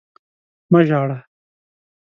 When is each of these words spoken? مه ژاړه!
مه 0.71 0.79
ژاړه! 0.87 1.17